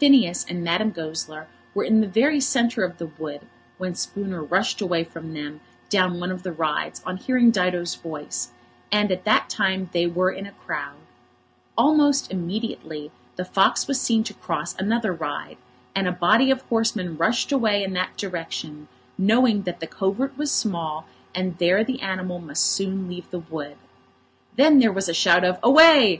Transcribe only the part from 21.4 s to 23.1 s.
there the animal must soon